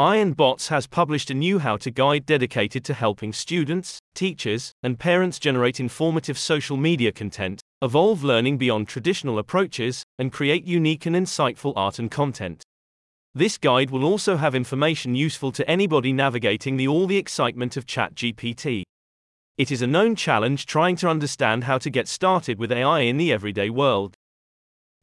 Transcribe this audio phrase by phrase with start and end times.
[0.00, 4.70] AI and Bots has published a new how to guide dedicated to helping students, teachers,
[4.84, 11.04] and parents generate informative social media content, evolve learning beyond traditional approaches, and create unique
[11.06, 12.62] and insightful art and content.
[13.34, 17.84] This guide will also have information useful to anybody navigating the all the excitement of
[17.84, 18.84] ChatGPT.
[19.56, 23.16] It is a known challenge trying to understand how to get started with AI in
[23.16, 24.14] the everyday world.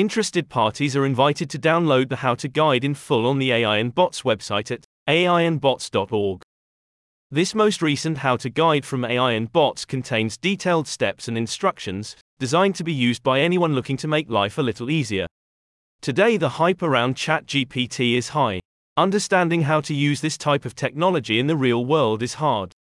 [0.00, 3.76] Interested parties are invited to download the How to Guide in full on the AI
[3.76, 6.40] and Bots website at aiandbots.org.
[7.30, 12.16] This most recent How to Guide from AI and Bots contains detailed steps and instructions
[12.38, 15.26] designed to be used by anyone looking to make life a little easier.
[16.00, 18.60] Today, the hype around ChatGPT is high.
[18.96, 22.72] Understanding how to use this type of technology in the real world is hard.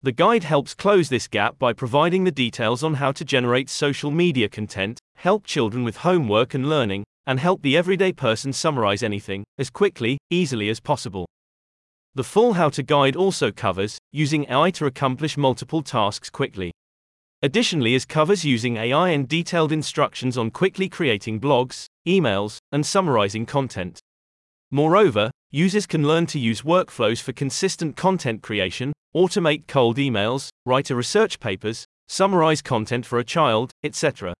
[0.00, 4.12] The guide helps close this gap by providing the details on how to generate social
[4.12, 9.42] media content, help children with homework and learning, and help the everyday person summarize anything
[9.58, 11.26] as quickly, easily as possible.
[12.14, 16.70] The full how to guide also covers using AI to accomplish multiple tasks quickly.
[17.42, 23.46] Additionally, it covers using AI and detailed instructions on quickly creating blogs, emails, and summarizing
[23.46, 23.98] content.
[24.70, 30.90] Moreover, users can learn to use workflows for consistent content creation, automate cold emails, write
[30.90, 34.34] a research papers, summarize content for a child, etc.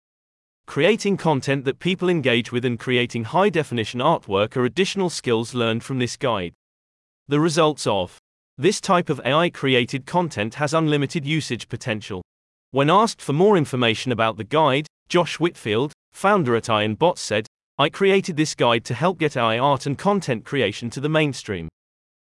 [0.66, 5.82] Creating content that people engage with and creating high definition artwork are additional skills learned
[5.82, 6.52] from this guide.
[7.26, 8.18] The results of
[8.58, 12.22] this type of AI created content has unlimited usage potential.
[12.70, 17.22] When asked for more information about the guide, Josh Whitfield, founder at AI and Bots
[17.22, 17.46] said,
[17.80, 21.68] I created this guide to help get AI art and content creation to the mainstream.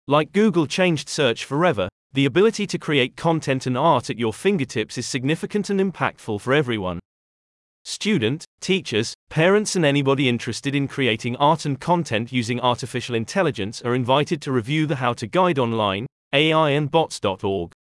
[0.08, 4.98] Like Google changed search forever, the ability to create content and art at your fingertips
[4.98, 6.98] is significant and impactful for everyone.
[7.84, 13.94] Student, teachers, parents, and anybody interested in creating art and content using artificial intelligence are
[13.94, 17.70] invited to review the How to Guide online, aiandbots.org.